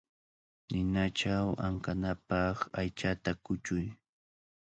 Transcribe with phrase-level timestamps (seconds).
[0.69, 3.85] Ninachaw ankanapaq aychata kuchuy.